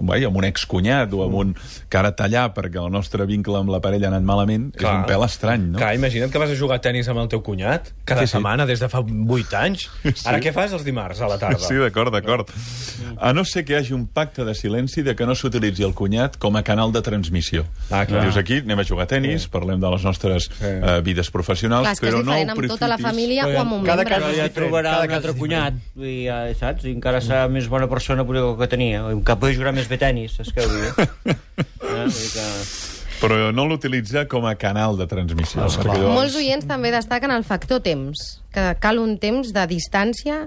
vai, 0.00 0.24
amb 0.26 0.36
un 0.36 0.46
excunyat 0.48 1.12
o 1.14 1.22
amb 1.26 1.38
un 1.38 1.54
cara 1.92 2.12
tallar 2.16 2.48
perquè 2.56 2.80
el 2.82 2.90
nostre 2.92 3.26
vincle 3.28 3.58
amb 3.60 3.72
la 3.72 3.80
parella 3.84 4.08
ha 4.08 4.12
anat 4.14 4.26
malament, 4.26 4.70
Clar. 4.76 4.92
és 4.92 5.00
un 5.02 5.08
pèl 5.10 5.26
estrany, 5.26 5.68
no? 5.72 5.80
Clar, 5.80 5.94
imagina't 5.98 6.32
que 6.32 6.42
vas 6.42 6.50
a 6.50 6.58
jugar 6.58 6.80
a 6.80 6.84
tennis 6.84 7.08
amb 7.12 7.22
el 7.22 7.30
teu 7.32 7.42
cunyat 7.44 7.92
cada 8.04 8.24
sí, 8.24 8.30
sí. 8.30 8.36
setmana 8.36 8.66
des 8.68 8.82
de 8.82 8.88
fa 8.92 9.02
8 9.02 9.58
anys. 9.60 9.88
Sí. 10.02 10.26
Ara 10.28 10.40
què 10.42 10.52
fas 10.54 10.74
els 10.76 10.84
dimarts 10.86 11.22
a 11.22 11.28
la 11.30 11.38
tarda? 11.40 11.62
Sí, 11.62 11.78
d'acord, 11.80 12.12
d'acord. 12.14 12.50
A 13.16 13.32
no 13.32 13.44
ser 13.48 13.64
que 13.66 13.74
hi 13.74 13.78
hagi 13.80 13.94
un 13.96 14.06
pacte 14.06 14.44
de 14.44 14.54
silenci 14.58 15.02
de 15.06 15.14
que 15.18 15.26
no 15.28 15.36
s'utilitzi 15.38 15.86
el 15.86 15.94
cunyat 15.98 16.38
com 16.42 16.56
a 16.58 16.62
canal 16.66 16.92
de 16.92 17.02
transmissió. 17.04 17.64
Ah, 17.90 18.04
clar. 18.08 18.26
Dius 18.26 18.38
aquí, 18.40 18.60
anem 18.62 18.82
a 18.82 18.86
jugar 18.88 19.06
a 19.06 19.10
tennis, 19.14 19.46
sí. 19.46 19.52
parlem 19.52 19.80
de 19.82 19.92
les 19.94 20.06
nostres 20.06 20.48
sí. 20.50 20.72
uh, 20.74 20.98
vides 21.04 21.30
professionals, 21.34 21.88
clar, 22.00 22.12
però 22.12 22.22
no 22.26 22.36
amb 22.36 22.68
tota 22.74 22.90
la 22.90 22.98
família 23.00 23.46
o 23.48 23.54
amb 23.62 23.78
un 23.78 23.86
cada 23.86 24.02
membre. 24.02 24.12
Cada 24.12 24.32
cas 24.32 24.38
ja 24.38 24.48
trobarà 24.54 24.96
un 25.06 25.16
altre 25.18 25.34
cunyat, 25.38 25.78
i, 25.98 26.14
ja, 26.26 26.42
saps? 26.58 26.86
I 26.88 26.94
encara 26.96 27.22
serà 27.24 27.46
més 27.52 27.68
bona 27.70 27.88
persona 27.90 28.26
que 28.26 28.38
el 28.42 28.56
que 28.58 28.70
tenia. 28.70 29.02
Cap 29.28 29.42
jugar 29.58 29.74
més 29.76 29.88
bé 29.90 29.98
tenis, 30.00 30.38
saps 30.38 30.52
què 30.56 30.66
vull 30.66 30.82
dir? 30.82 31.36
eh? 31.36 32.08
que... 32.34 32.46
Però 33.22 33.52
no 33.54 33.68
l'utilitza 33.70 34.24
com 34.26 34.48
a 34.50 34.56
canal 34.58 34.96
de 34.98 35.06
transmissió. 35.06 35.62
Llavors... 35.62 36.08
Molts 36.10 36.38
oients 36.40 36.66
també 36.66 36.90
destaquen 36.90 37.30
el 37.30 37.44
factor 37.46 37.78
temps, 37.84 38.22
que 38.50 38.64
cal 38.82 38.98
un 38.98 39.14
temps 39.22 39.52
de 39.54 39.66
distància 39.70 40.40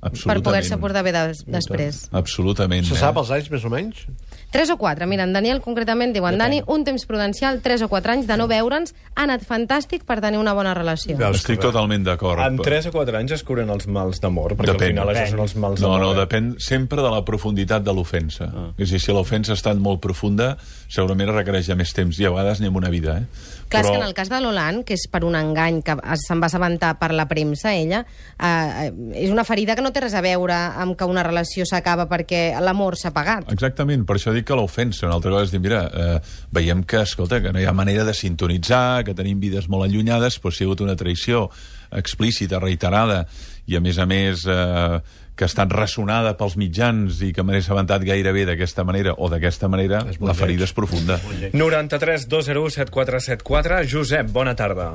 per 0.00 0.40
poder-se 0.40 0.78
portar 0.80 1.04
bé 1.04 1.12
des, 1.12 1.44
després. 1.44 2.06
Absolutament. 2.16 2.86
Se 2.88 2.96
sap 2.96 3.20
els 3.20 3.30
anys, 3.36 3.50
més 3.52 3.64
o 3.68 3.72
menys? 3.72 4.06
3 4.50 4.72
o 4.74 4.76
4. 4.80 5.06
Mira, 5.06 5.24
en 5.28 5.34
Daniel 5.36 5.60
concretament 5.62 6.14
diu, 6.14 6.24
en 6.26 6.38
Dani, 6.40 6.60
un 6.66 6.82
temps 6.86 7.04
prudencial, 7.06 7.60
3 7.62 7.84
o 7.86 7.88
4 7.92 8.16
anys 8.16 8.26
de 8.26 8.38
no 8.40 8.48
veure'ns, 8.50 8.94
ha 9.14 9.26
anat 9.28 9.44
fantàstic 9.46 10.06
per 10.08 10.18
tenir 10.24 10.40
una 10.40 10.54
bona 10.56 10.72
relació. 10.74 11.14
Ja, 11.20 11.30
Estic 11.36 11.60
totalment 11.62 12.04
d'acord. 12.08 12.42
En 12.42 12.58
3 12.58 12.90
o 12.90 12.94
4 12.96 13.20
anys 13.20 13.36
es 13.38 13.46
curen 13.46 13.70
els 13.70 13.86
mals 13.86 14.22
d'amor, 14.22 14.56
perquè 14.58 14.74
depèn. 14.74 14.98
al 14.98 15.12
final 15.12 15.14
això 15.14 15.36
són 15.36 15.44
els 15.46 15.54
mals 15.54 15.84
d'amor. 15.84 16.02
No, 16.02 16.10
no, 16.10 16.16
eh? 16.16 16.24
depèn 16.24 16.50
sempre 16.58 17.04
de 17.04 17.14
la 17.14 17.22
profunditat 17.28 17.86
de 17.86 17.94
l'ofensa. 17.94 18.50
Ah. 18.50 18.66
És 18.76 18.90
a 18.90 18.96
dir, 18.96 19.04
si 19.04 19.14
l'ofensa 19.14 19.54
ha 19.54 19.58
estat 19.60 19.78
molt 19.78 20.02
profunda, 20.02 20.56
segurament 20.88 21.30
requereix 21.30 21.70
ja 21.70 21.78
més 21.78 21.94
temps, 21.94 22.18
i 22.18 22.26
a 22.26 22.34
vegades 22.34 22.60
ni 22.60 22.72
amb 22.72 22.82
una 22.82 22.90
vida, 22.90 23.20
eh? 23.22 23.58
Clar, 23.70 23.84
Però... 23.84 23.92
és 23.92 23.94
que 23.94 24.02
en 24.02 24.08
el 24.08 24.14
cas 24.18 24.30
de 24.32 24.40
l'Holand, 24.42 24.82
que 24.82 24.96
és 24.98 25.06
per 25.06 25.22
un 25.22 25.36
engany 25.38 25.78
que 25.86 25.94
se'n 26.18 26.40
va 26.42 26.48
assabentar 26.50 26.96
per 26.98 27.12
la 27.14 27.28
premsa, 27.30 27.70
ella, 27.78 28.02
eh, 28.34 28.88
és 29.14 29.30
una 29.30 29.44
ferida 29.46 29.76
que 29.78 29.84
no 29.84 29.89
té 29.92 30.02
res 30.04 30.14
a 30.14 30.22
veure 30.24 30.56
amb 30.82 30.96
que 30.98 31.08
una 31.08 31.24
relació 31.26 31.66
s'acaba 31.68 32.06
perquè 32.10 32.48
l'amor 32.62 32.96
s'ha 33.00 33.12
pagat. 33.14 33.50
Exactament, 33.52 34.04
per 34.08 34.16
això 34.18 34.34
dic 34.34 34.48
que 34.48 34.58
l'ofensa. 34.58 35.06
Una 35.08 35.18
altra 35.18 35.32
cosa 35.34 35.48
és 35.48 35.54
dir, 35.54 35.62
mira, 35.62 35.84
eh, 35.86 36.18
veiem 36.52 36.84
que, 36.84 37.04
escolta, 37.04 37.40
que 37.42 37.52
no 37.52 37.60
hi 37.60 37.68
ha 37.68 37.76
manera 37.76 38.04
de 38.04 38.14
sintonitzar, 38.14 39.04
que 39.04 39.14
tenim 39.14 39.40
vides 39.40 39.68
molt 39.68 39.88
allunyades, 39.88 40.40
però 40.40 40.52
si 40.54 40.64
ha 40.64 40.68
hagut 40.68 40.84
una 40.86 40.98
traïció 40.98 41.48
explícita, 41.90 42.60
reiterada, 42.62 43.24
i 43.66 43.76
a 43.76 43.80
més 43.84 43.98
a 43.98 44.06
més... 44.06 44.46
Eh, 44.46 45.00
que 45.40 45.46
ha 45.46 45.48
estat 45.48 45.70
ressonada 45.72 46.34
pels 46.36 46.52
mitjans 46.60 47.22
i 47.24 47.30
que 47.32 47.40
m'he 47.40 47.62
assabentat 47.62 48.02
gairebé 48.04 48.42
d'aquesta 48.44 48.84
manera 48.84 49.14
o 49.16 49.30
d'aquesta 49.32 49.70
manera, 49.72 50.02
la 50.20 50.34
ferida 50.36 50.66
és 50.66 50.74
profunda. 50.76 51.16
93 51.56 52.26
201 52.28 52.74
7474. 52.76 53.80
Josep, 53.88 54.28
bona 54.36 54.52
tarda. 54.52 54.90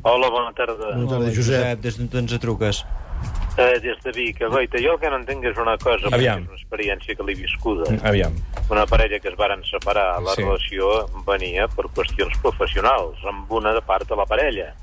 Hola, 0.00 0.30
bona 0.32 0.54
tarda. 0.56 0.94
Bona 0.94 1.10
tarda, 1.10 1.34
Josep. 1.34 1.82
Des 1.84 2.00
d'on 2.00 2.22
ens 2.22 2.38
truques? 2.40 2.86
Eh, 3.56 3.80
des 3.80 3.96
de 4.04 4.12
Vic. 4.12 4.42
Goita, 4.52 4.78
jo 4.82 4.92
el 4.94 5.00
que 5.00 5.08
no 5.08 5.16
entenc 5.16 5.46
és 5.48 5.56
una 5.56 5.78
cosa, 5.80 6.10
Aviam. 6.12 6.42
és 6.42 6.50
una 6.50 6.58
experiència 6.58 7.16
que 7.16 7.24
l'he 7.24 7.36
viscuda. 7.38 7.88
Aviam. 8.04 8.36
Una 8.68 8.84
parella 8.86 9.18
que 9.18 9.30
es 9.30 9.36
varen 9.36 9.64
separar, 9.64 10.20
la 10.20 10.34
sí. 10.36 10.42
relació 10.44 11.06
venia 11.24 11.64
per 11.72 11.86
qüestions 11.96 12.36
professionals, 12.42 13.22
amb 13.24 13.50
una 13.52 13.72
de 13.72 13.80
part 13.80 14.08
de 14.08 14.18
la 14.18 14.26
parella. 14.28 14.74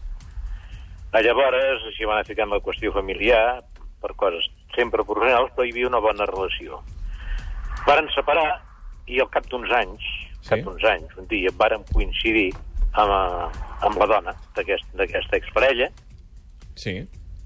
A 1.13 1.22
llavors, 1.22 1.86
s'hi 1.94 2.10
van 2.10 2.25
ficant 2.25 2.50
la 2.50 2.62
qüestió 2.65 2.92
familiar, 2.96 3.62
per 4.01 4.15
coses 4.18 4.50
sempre 4.75 5.06
professionals, 5.06 5.53
però 5.53 5.68
hi 5.68 5.72
havia 5.75 5.88
una 5.92 6.01
bona 6.01 6.25
relació. 6.25 6.82
Varen 7.86 8.10
separar 8.15 8.63
i 9.06 9.20
al 9.22 9.30
cap 9.30 9.46
d'uns 9.51 9.70
anys, 9.70 10.01
sí? 10.42 10.50
cap 10.50 10.65
d'uns 10.65 10.84
anys, 10.89 11.13
un 11.20 11.30
dia, 11.30 11.53
varen 11.60 11.86
coincidir 11.94 12.50
amb, 12.94 13.13
eh, 13.13 13.65
amb 13.86 14.00
la 14.01 14.08
dona 14.10 14.34
d'aquesta 14.56 15.06
aquest, 15.06 15.34
exparella 15.39 15.89
sí. 16.75 16.96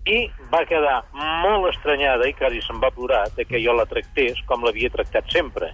I 0.07 0.19
va 0.51 0.63
quedar 0.67 1.01
molt 1.13 1.67
estranyada 1.73 2.27
i 2.29 2.35
quasi 2.37 2.61
se'n 2.63 2.79
va 2.83 2.91
plorar 2.95 3.25
de 3.35 3.45
que 3.45 3.61
jo 3.63 3.75
la 3.75 3.85
tractés 3.89 4.39
com 4.47 4.63
l'havia 4.63 4.91
tractat 4.93 5.29
sempre. 5.33 5.73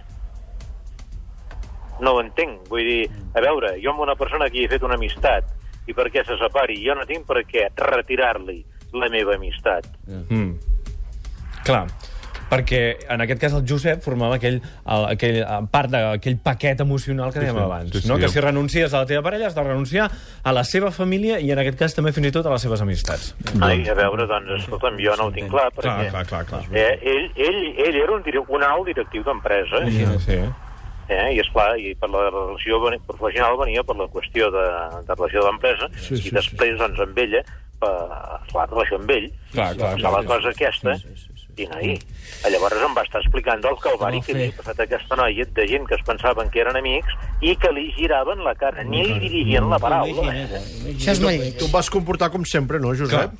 No 2.02 2.16
ho 2.16 2.22
entenc. 2.22 2.64
Vull 2.70 2.88
dir, 2.88 3.02
a 3.34 3.42
veure, 3.44 3.76
jo 3.82 3.92
amb 3.94 4.02
una 4.02 4.16
persona 4.18 4.50
que 4.50 4.60
hi 4.60 4.66
he 4.66 4.72
fet 4.72 4.82
una 4.86 4.98
amistat 4.98 5.50
i 5.86 5.94
per 5.94 6.08
què 6.10 6.24
se 6.26 6.38
separi, 6.40 6.80
jo 6.82 6.96
no 6.98 7.06
tinc 7.06 7.26
per 7.28 7.44
què 7.46 7.68
retirar-li 7.78 8.58
la 8.94 9.10
meva 9.12 9.36
amistat. 9.38 9.86
Mm. 10.06 10.54
Clar, 11.64 11.86
perquè 12.54 12.82
en 13.10 13.24
aquest 13.24 13.40
cas 13.42 13.56
el 13.58 13.64
Josep 13.68 14.02
formava 14.04 14.38
aquell, 14.38 14.60
el, 14.60 15.06
aquell 15.12 15.40
part 15.72 15.92
d'aquell 15.92 16.38
paquet 16.44 16.82
emocional 16.84 17.32
que 17.34 17.42
dèiem 17.42 17.58
sí, 17.58 17.64
abans, 17.64 17.92
sí, 17.92 18.02
sí, 18.04 18.10
no? 18.10 18.18
que 18.22 18.30
si 18.32 18.42
renuncies 18.44 18.94
a 18.94 19.04
la 19.04 19.10
teva 19.10 19.24
parella 19.26 19.48
has 19.50 19.56
de 19.56 19.64
renunciar 19.66 20.08
a 20.42 20.54
la 20.56 20.64
seva 20.68 20.92
família 20.94 21.40
i 21.40 21.50
en 21.54 21.62
aquest 21.62 21.78
cas 21.80 21.96
també 21.96 22.14
fins 22.16 22.30
i 22.30 22.34
tot 22.34 22.46
a 22.46 22.54
les 22.54 22.66
seves 22.66 22.84
amistats. 22.84 23.32
Ai, 23.60 23.82
a 23.90 23.96
veure, 23.98 24.28
doncs, 24.30 24.52
escolta'm, 24.62 24.98
jo 25.02 25.16
no 25.20 25.28
ho 25.28 25.34
tinc 25.34 25.50
clar, 25.52 25.70
perquè 25.74 26.10
clar, 26.10 26.26
clar, 26.26 26.26
clar, 26.30 26.44
clar. 26.50 26.62
Eh, 26.72 26.92
ell, 27.14 27.26
ell, 27.48 27.60
ell 27.88 27.98
era 28.04 28.18
un, 28.18 28.28
un 28.58 28.68
alt 28.68 28.88
directiu 28.90 29.26
d'empresa, 29.26 29.84
sí, 29.88 30.06
sí. 30.26 30.38
Eh, 31.04 31.34
i 31.36 31.40
és 31.42 31.50
clar, 31.52 31.74
i 31.76 31.92
per 32.00 32.08
la 32.08 32.30
relació 32.30 32.80
professional 33.04 33.58
venia 33.60 33.82
per 33.84 33.98
la 33.98 34.08
qüestió 34.12 34.48
de, 34.54 34.64
de 35.04 35.18
relació 35.18 35.44
d'empresa 35.44 35.90
sí, 35.98 36.16
sí, 36.16 36.30
i 36.30 36.32
després, 36.32 36.72
sí, 36.72 36.78
sí. 36.78 36.80
doncs, 36.80 37.02
amb 37.04 37.20
ella, 37.26 37.44
per 37.82 37.92
la 38.54 38.66
relació 38.70 39.02
amb 39.02 39.12
ell, 39.12 39.28
clar, 39.52 39.70
clar, 39.76 39.94
clar, 40.00 40.14
la 40.16 40.24
cosa 40.30 40.54
aquesta, 40.54 40.96
sí, 41.02 41.12
sí, 41.12 41.26
sí 41.26 41.33
tinc 41.58 41.74
ahir. 41.76 41.98
Llavors 42.50 42.82
em 42.86 42.96
va 42.96 43.04
estar 43.06 43.22
explicant 43.22 43.64
el 43.64 43.78
calvari 43.82 44.20
que 44.24 44.34
havia 44.36 44.54
passat 44.56 44.82
aquesta 44.84 45.18
noia 45.20 45.46
de 45.58 45.68
gent 45.70 45.86
que 45.88 45.98
es 45.98 46.04
pensaven 46.06 46.50
que 46.50 46.62
eren 46.64 46.78
amics 46.80 47.14
i 47.42 47.56
que 47.60 47.72
li 47.74 47.88
giraven 47.96 48.44
la 48.46 48.54
cara, 48.58 48.84
ni 48.84 49.04
li 49.06 49.20
dirigien 49.28 49.70
la 49.70 49.78
paraula. 49.82 50.34
Això 50.34 51.14
és 51.14 51.22
molt 51.22 51.32
lleig. 51.32 51.56
Tu 51.60 51.68
em 51.68 51.72
vas 51.74 51.90
comportar 51.90 52.30
com 52.34 52.44
sempre, 52.48 52.82
no, 52.82 52.94
Josep? 52.98 53.34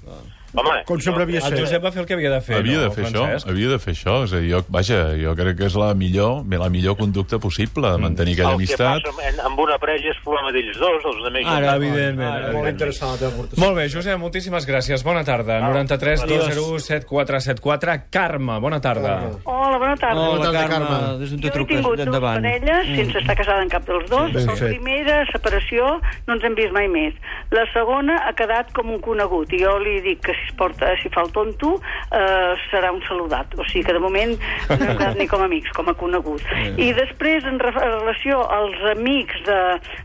Home, 0.54 0.84
Com 0.87 1.00
sempre 1.00 1.23
havies 1.25 1.42
El 1.44 1.50
fet. 1.50 1.61
Josep 1.64 1.82
va 1.84 1.90
fer 1.90 2.00
el 2.02 2.06
que 2.06 2.14
havia 2.14 2.30
de 2.30 2.40
fer, 2.40 2.56
havia 2.61 2.76
no, 2.76 2.82
de 2.84 2.90
fer 2.94 3.04
això, 3.04 3.23
Francesc? 3.25 3.49
havia 3.50 3.68
de 3.68 3.78
fer 3.82 3.94
això. 3.94 4.14
És 4.25 4.32
a 4.32 4.38
dir, 4.38 4.50
jo, 4.52 4.61
vaja, 4.68 4.99
jo 5.18 5.34
crec 5.34 5.56
que 5.58 5.66
és 5.66 5.75
la 5.75 5.94
millor, 5.94 6.44
la 6.46 6.68
millor 6.70 6.96
conducta 6.96 7.38
possible 7.42 7.90
de 7.90 7.99
mantenir 7.99 8.34
aquella 8.34 8.52
el 8.54 8.58
que 8.62 8.62
amistat. 8.70 9.02
passa 9.02 9.28
en- 9.28 9.40
amb 9.40 9.58
una 9.58 9.78
parella 9.78 10.11
és 10.11 10.20
problema 10.23 10.52
d'ells 10.52 10.78
dos, 10.78 11.04
els 11.04 11.25
altres... 11.26 11.46
Ara, 11.46 11.75
evidentment. 11.75 12.30
Molt 12.30 12.44
evidentment. 12.44 12.68
interessant 12.75 13.11
la 13.11 13.18
teva 13.18 13.32
aportació. 13.34 13.64
Molt 13.64 13.76
bé, 13.76 13.88
Josep, 13.88 14.18
moltíssimes 14.18 14.66
gràcies. 14.68 15.02
Bona 15.04 15.25
tarda. 15.25 15.58
93 15.61 16.23
201 16.26 16.78
7474. 16.80 17.99
Carme, 18.11 18.58
bona 18.61 18.80
tarda. 18.80 19.14
Hola, 19.44 19.78
bona 19.78 19.96
tarda. 19.96 20.14
Bona 20.14 20.30
Hola, 20.30 20.44
tarda, 20.52 20.68
Carme. 20.68 20.87
Carme. 20.88 21.18
Des 21.18 21.30
d'on 21.30 21.38
Jo 21.38 21.42
te 21.42 21.49
he 21.49 21.50
truques? 21.50 21.76
tingut 21.82 21.99
dues 21.99 22.20
parelles 22.20 22.87
sense 22.94 23.18
estar 23.18 23.37
casada 23.37 23.62
en 23.62 23.68
cap 23.68 23.84
dels 23.87 24.08
dos. 24.11 24.32
Ben 24.32 24.46
la 24.46 24.56
fet. 24.56 24.68
primera, 24.78 25.18
separació, 25.32 26.00
no 26.26 26.34
ens 26.38 26.44
hem 26.44 26.54
vist 26.54 26.73
mai 26.73 26.88
més. 26.88 27.14
La 27.50 27.64
segona 27.73 28.20
ha 28.28 28.32
quedat 28.38 28.73
com 28.73 28.90
un 28.90 29.00
conegut. 29.00 29.52
I 29.52 29.62
jo 29.64 29.78
li 29.82 30.00
dic 30.04 30.20
que 30.25 30.32
si, 30.34 30.43
es 30.44 30.52
porta, 30.58 30.92
si 31.02 31.10
fa 31.12 31.24
el 31.24 31.32
tonto 31.34 31.74
eh, 32.12 32.54
serà 32.70 32.92
un 32.94 33.02
saludat. 33.08 33.54
O 33.58 33.64
sigui 33.68 33.84
que 33.88 33.94
de 33.96 34.02
moment 34.02 34.34
no 34.68 34.78
hem 34.78 34.96
quedat 34.98 35.18
ni 35.18 35.28
com 35.30 35.42
a 35.42 35.48
amics, 35.48 35.72
com 35.76 35.88
a 35.90 35.94
conegut. 35.98 36.42
I 36.80 36.92
després, 36.96 37.44
en, 37.48 37.58
re 37.62 37.72
en 37.74 37.94
relació 37.98 38.42
als 38.52 38.78
amics 38.94 39.42
de, 39.48 39.58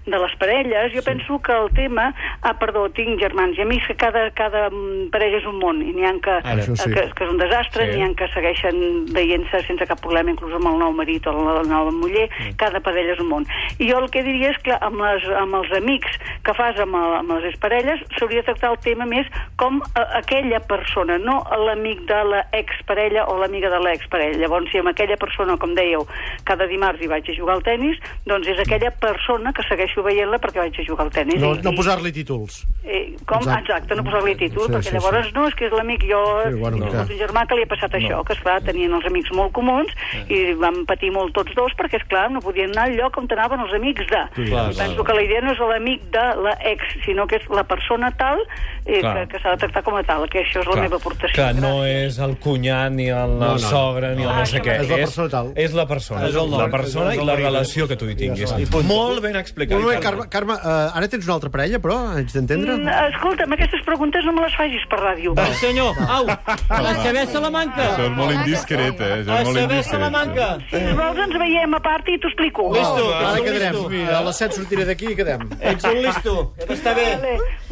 de 0.10 0.22
les 0.24 0.36
parelles, 0.42 0.94
jo 0.96 1.04
penso 1.06 1.40
que 1.44 1.56
el 1.56 1.70
tema... 1.78 2.10
Ah, 2.42 2.54
perdó, 2.60 2.86
tinc 2.96 3.20
germans 3.22 3.58
i 3.60 3.64
amics 3.66 3.88
que 3.90 3.96
cada, 4.00 4.30
cada 4.36 4.66
mm, 4.70 5.10
parella 5.14 5.40
és 5.42 5.48
un 5.50 5.60
món. 5.62 5.82
I 5.84 5.92
n'hi 5.96 6.06
ha 6.08 6.14
que, 6.24 6.38
Ara. 6.40 6.64
Sí. 6.66 6.90
que, 6.94 7.04
que 7.16 7.26
és 7.26 7.32
un 7.32 7.40
desastre, 7.42 7.86
Sí. 7.90 7.98
n'hi 7.98 8.06
ha 8.06 8.10
que 8.18 8.28
segueixen 8.34 8.80
veient-se 9.16 9.62
sense 9.68 9.86
cap 9.90 10.00
problema, 10.04 10.32
inclús 10.34 10.56
amb 10.58 10.70
el 10.72 10.80
nou 10.82 10.94
marit 10.96 11.28
o 11.28 11.34
la 11.36 11.64
nova 11.68 11.92
muller, 11.96 12.28
cada 12.60 12.82
parella 12.84 13.14
és 13.16 13.22
un 13.24 13.30
món. 13.32 13.48
I 13.80 13.90
jo 13.92 14.00
el 14.00 14.10
que 14.14 14.24
diria 14.26 14.52
és 14.54 14.60
que 14.66 14.76
amb, 14.76 15.02
les, 15.04 15.28
amb 15.40 15.60
els 15.60 15.72
amics 15.78 16.20
que 16.48 16.56
fas 16.58 16.80
amb, 16.80 16.96
el, 17.00 17.16
amb 17.22 17.36
les 17.36 17.50
exparelles 17.52 18.02
s'hauria 18.18 18.42
de 18.44 18.48
tractar 18.50 18.72
el 18.74 18.80
tema 18.86 19.08
més 19.10 19.28
com 19.60 19.82
a, 19.94 20.06
aquella 20.30 20.60
persona, 20.62 21.18
no 21.18 21.42
l'amic 21.66 22.04
de 22.06 22.18
la 22.30 22.42
exparella 22.54 23.26
o 23.26 23.38
l'amiga 23.42 23.70
de 23.74 23.80
l'exparella. 23.82 24.38
Llavors, 24.38 24.70
si 24.70 24.78
amb 24.78 24.92
aquella 24.92 25.18
persona, 25.18 25.56
com 25.58 25.74
dèieu, 25.74 26.06
cada 26.46 26.68
dimarts 26.70 27.02
hi 27.02 27.10
vaig 27.10 27.26
a 27.30 27.34
jugar 27.34 27.56
al 27.58 27.64
tennis, 27.66 27.98
doncs 28.30 28.46
és 28.54 28.60
aquella 28.62 28.92
persona 29.02 29.52
que 29.58 29.66
segueixo 29.66 30.04
veient-la 30.06 30.38
perquè 30.38 30.62
vaig 30.62 30.78
a 30.78 30.86
jugar 30.86 31.08
al 31.08 31.12
tennis. 31.16 31.42
No, 31.42 31.56
I- 31.58 31.64
no 31.66 31.74
i- 31.74 31.76
posar-li 31.76 32.12
títols. 32.14 32.62
Eh, 32.86 33.16
com? 33.26 33.40
Exacte. 33.42 33.60
Exacte, 33.70 33.96
no 33.96 34.04
posar-li 34.04 34.36
títol, 34.36 34.66
Sí, 34.68 34.72
perquè 34.72 34.90
sí, 34.90 34.94
llavors 34.96 35.28
sí. 35.28 35.34
no, 35.36 35.48
és 35.48 35.56
que 35.56 35.66
és 35.66 35.72
l'amic, 35.74 36.06
jo 36.10 36.22
Sí, 36.46 36.54
bueno, 36.60 36.78
clar. 36.90 37.04
un 37.10 37.18
germà 37.20 37.48
que 37.48 37.56
li 37.56 37.64
ha 37.64 37.68
passat 37.74 37.92
això, 37.94 38.24
que 38.26 38.34
esclar, 38.34 38.62
tenien 38.64 38.94
els 38.94 39.06
amics 39.06 39.32
molt 39.34 39.52
comuns 39.52 39.92
i 40.30 40.54
vam 40.54 40.86
patir 40.86 41.12
molt 41.12 41.34
tots 41.34 41.54
dos 41.56 41.74
perquè, 41.78 41.98
és 42.00 42.08
clar 42.08 42.30
no 42.32 42.40
podien 42.42 42.70
anar 42.72 42.86
al 42.90 42.96
lloc 42.98 43.18
on 43.18 43.28
anaven 43.30 43.60
els 43.66 43.74
amics 43.74 44.08
de. 44.08 44.22
Clar, 44.50 44.72
I 44.72 44.78
penso 44.78 45.04
clar. 45.04 45.06
que 45.06 45.14
la 45.14 45.24
idea 45.24 45.42
no 45.42 45.52
és 45.52 45.60
l'amic 45.60 46.02
de 46.10 46.26
la 46.42 46.54
ex, 46.64 46.84
sinó 47.06 47.28
que 47.28 47.36
és 47.38 47.50
la 47.50 47.64
persona 47.64 48.12
tal 48.12 48.40
eh, 48.86 49.02
Clar. 49.02 49.28
que, 49.28 49.34
que 49.36 49.40
s'ha 49.40 49.52
de 49.52 49.58
tractar 49.58 49.84
com 49.84 49.96
a 49.96 50.04
tal, 50.04 50.19
que 50.28 50.40
això 50.44 50.60
és 50.62 50.68
la 50.68 50.82
meva 50.82 50.98
aportació. 50.98 51.34
Clar, 51.36 51.54
no 51.56 51.72
Gràcies. 51.84 52.08
és 52.10 52.20
el 52.20 52.38
cunyat, 52.40 52.92
ni 52.92 53.08
el, 53.10 53.38
No, 53.40 53.54
no. 53.54 53.60
sogre, 53.60 54.16
ni 54.16 54.24
el 54.24 54.30
Ah, 54.30 54.40
no 54.40 54.46
sé 54.46 54.62
què. 54.62 54.76
És 54.82 54.90
la 54.90 54.98
persona 54.98 55.30
tal. 55.30 55.54
És 55.56 55.74
la 55.74 55.86
persona. 55.88 56.28
És 56.28 56.36
el 56.36 56.50
nom. 56.50 56.60
la 56.60 56.70
persona 56.70 57.14
És 57.14 57.22
i 57.22 57.26
la 57.26 57.36
relació 57.36 57.88
que 57.88 57.96
tu 57.96 58.06
hi 58.10 58.16
tinguis. 58.16 58.52
Molt 58.86 59.22
ben 59.22 59.36
explicat. 59.36 59.78
Un 59.78 59.84
moment, 59.86 60.02
Carme, 60.04 60.28
Carme 60.30 60.54
uh, 60.54 60.92
ara 60.98 61.08
tens 61.08 61.26
una 61.26 61.34
altra 61.36 61.50
parella, 61.50 61.80
però? 61.80 61.98
Haig 62.16 62.32
d'entendre? 62.34 62.76
Mm, 62.78 62.88
escolta'm, 63.14 63.54
aquestes 63.54 63.82
preguntes 63.86 64.26
no 64.26 64.34
me 64.34 64.42
les 64.42 64.56
facis 64.56 64.84
per 64.90 65.00
ràdio. 65.00 65.36
Va, 65.38 65.46
senyor, 65.62 65.96
au, 66.10 66.28
a 66.30 66.94
saber 67.04 67.26
Salamanca. 67.28 67.86
Això 67.96 68.06
és 68.10 68.16
molt 68.18 68.30
que 68.30 68.36
indiscret, 68.44 69.00
eh? 69.00 69.12
Això 69.20 69.32
A 69.32 69.40
és 69.42 69.46
molt 69.46 69.58
saber 69.58 69.64
indiscret. 69.64 69.86
Salamanca. 69.90 70.48
Si 70.70 70.82
vols 71.00 71.18
ens 71.26 71.38
veiem 71.40 71.74
a 71.74 71.80
part 71.80 72.08
i 72.10 72.18
t'ho 72.20 72.28
explico. 72.28 72.70
Listo. 72.74 73.14
Ara 73.14 73.42
quedarem. 73.46 73.76
A 74.16 74.22
les 74.26 74.36
7 74.44 74.56
sortiré 74.56 74.86
d'aquí 74.86 75.12
i 75.12 75.16
quedem. 75.16 75.48
Ets 75.60 75.84
un 75.86 76.02
listo, 76.02 76.54
ja 76.60 76.66
t'està 76.66 76.94
bé. 76.96 77.08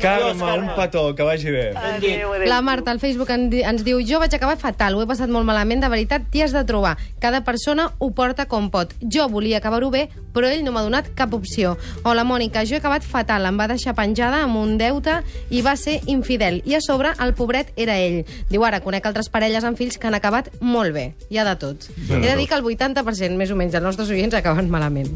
Carme, 0.01 0.51
un 0.59 0.69
petó, 0.75 1.13
que 1.15 1.23
vagi 1.23 1.51
bé. 1.51 1.65
Adéu, 1.75 2.26
adéu. 2.33 2.47
La 2.49 2.61
Marta 2.61 2.91
al 2.91 2.99
Facebook 2.99 3.29
ens 3.31 3.83
diu 3.85 3.99
jo 4.05 4.19
vaig 4.19 4.33
acabar 4.35 4.57
fatal, 4.57 4.95
ho 4.95 5.03
he 5.03 5.07
passat 5.09 5.29
molt 5.29 5.47
malament, 5.47 5.81
de 5.83 5.89
veritat 5.91 6.27
t'hi 6.31 6.43
has 6.45 6.55
de 6.55 6.63
trobar. 6.67 6.95
Cada 7.23 7.43
persona 7.47 7.91
ho 7.97 8.11
porta 8.11 8.47
com 8.47 8.69
pot. 8.73 8.93
Jo 9.01 9.27
volia 9.29 9.57
acabar-ho 9.61 9.89
bé, 9.93 10.07
però 10.33 10.49
ell 10.51 10.63
no 10.65 10.73
m'ha 10.75 10.83
donat 10.85 11.11
cap 11.15 11.33
opció. 11.33 11.75
O 12.03 12.13
la 12.13 12.25
Mònica, 12.27 12.65
jo 12.65 12.75
he 12.77 12.81
acabat 12.81 13.05
fatal, 13.07 13.45
em 13.45 13.57
va 13.59 13.67
deixar 13.67 13.95
penjada 13.97 14.43
amb 14.43 14.59
un 14.59 14.77
deute 14.77 15.21
i 15.49 15.63
va 15.65 15.75
ser 15.75 15.99
infidel. 16.05 16.61
I 16.65 16.77
a 16.77 16.81
sobre 16.81 17.13
el 17.23 17.33
pobret 17.37 17.71
era 17.75 17.97
ell. 17.97 18.23
Diu 18.51 18.65
ara, 18.67 18.81
conec 18.85 19.05
altres 19.05 19.29
parelles 19.33 19.63
amb 19.63 19.77
fills 19.77 19.97
que 19.97 20.07
han 20.07 20.17
acabat 20.17 20.51
molt 20.61 20.93
bé. 20.93 21.11
Hi 21.29 21.41
ha 21.41 21.47
de 21.47 21.55
tot. 21.59 21.89
He 22.09 22.21
de 22.25 22.35
dir 22.35 22.47
que 22.47 22.55
el 22.57 22.63
80% 22.63 23.37
més 23.37 23.51
o 23.51 23.59
menys 23.59 23.73
dels 23.75 23.85
nostres 23.85 24.11
oients 24.13 24.35
acaben 24.37 24.69
malament. 24.69 25.11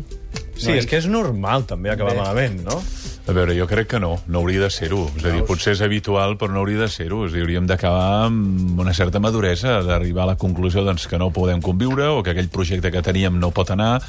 Sí, 0.62 0.76
és 0.78 0.86
que 0.86 1.00
és 1.00 1.08
normal 1.10 1.66
també 1.66 1.90
acabar 1.90 2.14
malament, 2.18 2.60
no? 2.68 2.82
A 3.30 3.34
veure, 3.38 3.54
jo 3.54 3.68
crec 3.70 3.92
que 3.94 4.00
no, 4.02 4.16
no 4.28 4.40
hauria 4.40 4.64
de 4.64 4.70
ser-ho. 4.74 5.04
És 5.20 5.26
a 5.30 5.32
dir, 5.36 5.44
potser 5.46 5.76
és 5.76 5.82
habitual, 5.86 6.34
però 6.42 6.50
no 6.52 6.64
hauria 6.64 6.82
de 6.82 6.88
ser-ho. 6.90 7.22
És 7.28 7.32
a 7.32 7.38
dir, 7.38 7.44
hauríem 7.46 7.68
d'acabar 7.70 8.26
amb 8.26 8.80
una 8.82 8.96
certa 8.98 9.22
maduresa, 9.22 9.78
d'arribar 9.86 10.24
a 10.26 10.32
la 10.32 10.38
conclusió 10.42 10.82
doncs, 10.84 11.06
que 11.08 11.20
no 11.22 11.30
podem 11.34 11.62
conviure 11.62 12.10
o 12.10 12.24
que 12.26 12.34
aquell 12.34 12.50
projecte 12.50 12.90
que 12.92 13.04
teníem 13.06 13.38
no 13.40 13.52
pot 13.54 13.70
anar, 13.76 14.02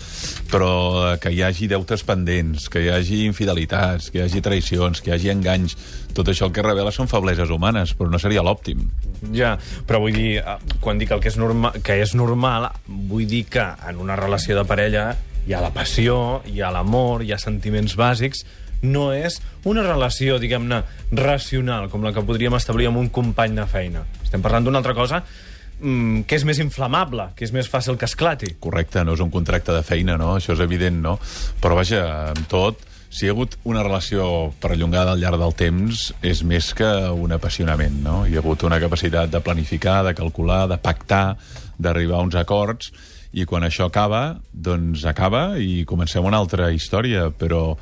però 0.51 1.19
que 1.21 1.31
hi 1.31 1.43
hagi 1.45 1.69
deutes 1.71 2.07
pendents, 2.09 2.71
que 2.73 2.87
hi 2.87 2.89
hagi 2.93 3.27
infidelitats, 3.29 4.09
que 4.11 4.23
hi 4.23 4.25
hagi 4.25 4.43
traïcions, 4.45 5.03
que 5.05 5.13
hi 5.13 5.17
hagi 5.19 5.33
enganys. 5.35 5.77
Tot 6.17 6.33
això 6.33 6.49
el 6.49 6.57
que 6.57 6.65
revela 6.65 6.93
són 6.93 7.11
febleses 7.11 7.53
humanes, 7.53 7.93
però 7.99 8.09
no 8.11 8.21
seria 8.21 8.45
l'òptim. 8.45 8.89
Ja, 9.37 9.59
però 9.87 10.01
vull 10.03 10.17
dir, 10.17 10.39
eh, 10.41 10.57
quan 10.81 10.99
dic 10.99 11.13
el 11.13 11.21
que 11.21 11.29
és, 11.29 11.37
norma, 11.37 11.75
que 11.85 12.01
és 12.01 12.17
normal, 12.17 12.71
vull 12.89 13.29
dir 13.29 13.45
que 13.53 13.69
en 13.89 14.01
una 14.01 14.17
relació 14.17 14.57
de 14.57 14.65
parella 14.65 15.13
hi 15.47 15.53
ha 15.55 15.61
la 15.61 15.73
passió, 15.75 16.41
hi 16.47 16.61
ha 16.63 16.73
l'amor, 16.73 17.23
hi 17.23 17.33
ha 17.35 17.39
sentiments 17.41 17.97
bàsics, 17.99 18.45
no 18.83 19.13
és 19.15 19.41
una 19.69 19.85
relació, 19.87 20.39
diguem-ne, 20.43 20.83
racional, 21.17 21.89
com 21.91 22.05
la 22.05 22.13
que 22.15 22.25
podríem 22.27 22.57
establir 22.59 22.91
amb 22.91 23.01
un 23.01 23.09
company 23.15 23.57
de 23.57 23.67
feina. 23.71 24.05
Estem 24.25 24.43
parlant 24.45 24.67
d'una 24.67 24.83
altra 24.83 24.95
cosa 24.99 25.23
mm, 25.23 26.25
que 26.27 26.39
és 26.39 26.47
més 26.49 26.61
inflamable, 26.63 27.31
que 27.37 27.47
és 27.47 27.55
més 27.55 27.71
fàcil 27.71 27.99
que 27.99 28.09
esclati. 28.11 28.57
Correcte, 28.63 29.05
no 29.07 29.17
és 29.17 29.23
un 29.25 29.31
contracte 29.31 29.75
de 29.75 29.85
feina, 29.87 30.19
no? 30.21 30.37
Això 30.39 30.57
és 30.57 30.65
evident, 30.65 30.99
no? 31.05 31.19
Però 31.63 31.79
vaja, 31.79 32.03
amb 32.33 32.49
tot, 32.51 32.83
si 33.13 33.27
hi 33.27 33.29
ha 33.29 33.35
hagut 33.35 33.59
una 33.69 33.83
relació 33.85 34.27
perllongada 34.63 35.13
al 35.13 35.21
llarg 35.21 35.41
del 35.41 35.53
temps, 35.55 36.07
és 36.25 36.41
més 36.49 36.73
que 36.75 36.89
un 37.13 37.35
apassionament, 37.37 37.99
no? 38.05 38.23
Hi 38.27 38.39
ha 38.39 38.41
hagut 38.41 38.65
una 38.65 38.81
capacitat 38.81 39.31
de 39.31 39.43
planificar, 39.45 40.01
de 40.07 40.15
calcular, 40.17 40.65
de 40.71 40.81
pactar, 40.81 41.37
d'arribar 41.77 42.21
a 42.21 42.25
uns 42.25 42.39
acords, 42.41 42.93
i 43.33 43.47
quan 43.49 43.65
això 43.65 43.87
acaba, 43.89 44.41
doncs 44.53 45.07
acaba 45.09 45.57
i 45.59 45.85
comencem 45.89 46.25
una 46.25 46.41
altra 46.43 46.71
història, 46.73 47.31
però 47.33 47.79